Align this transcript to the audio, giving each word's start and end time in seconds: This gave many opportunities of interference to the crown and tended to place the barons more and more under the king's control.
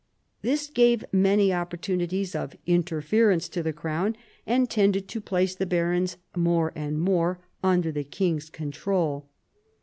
This 0.41 0.65
gave 0.67 1.05
many 1.11 1.53
opportunities 1.53 2.33
of 2.35 2.55
interference 2.65 3.47
to 3.49 3.61
the 3.61 3.71
crown 3.71 4.15
and 4.47 4.67
tended 4.67 5.07
to 5.09 5.21
place 5.21 5.53
the 5.53 5.67
barons 5.67 6.17
more 6.35 6.73
and 6.75 6.99
more 6.99 7.39
under 7.63 7.91
the 7.91 8.03
king's 8.03 8.49
control. 8.49 9.29